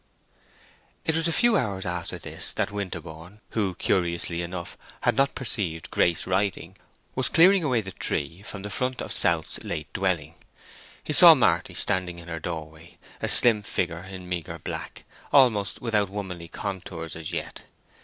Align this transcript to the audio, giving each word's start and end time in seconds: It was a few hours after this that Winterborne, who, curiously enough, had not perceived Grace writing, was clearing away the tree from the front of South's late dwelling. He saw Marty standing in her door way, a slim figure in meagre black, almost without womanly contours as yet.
It 1.05 1.15
was 1.15 1.27
a 1.27 1.31
few 1.31 1.55
hours 1.55 1.85
after 1.85 2.17
this 2.17 2.51
that 2.53 2.71
Winterborne, 2.71 3.39
who, 3.51 3.75
curiously 3.75 4.41
enough, 4.41 4.75
had 5.01 5.15
not 5.15 5.35
perceived 5.35 5.91
Grace 5.91 6.25
writing, 6.25 6.75
was 7.13 7.29
clearing 7.29 7.63
away 7.63 7.81
the 7.81 7.91
tree 7.91 8.41
from 8.41 8.63
the 8.63 8.71
front 8.71 8.99
of 9.03 9.13
South's 9.13 9.59
late 9.63 9.93
dwelling. 9.93 10.33
He 11.03 11.13
saw 11.13 11.35
Marty 11.35 11.75
standing 11.75 12.17
in 12.17 12.29
her 12.29 12.39
door 12.39 12.67
way, 12.71 12.97
a 13.21 13.29
slim 13.29 13.61
figure 13.61 14.03
in 14.05 14.27
meagre 14.27 14.57
black, 14.63 15.03
almost 15.31 15.81
without 15.83 16.09
womanly 16.09 16.47
contours 16.47 17.15
as 17.15 17.31
yet. 17.31 17.65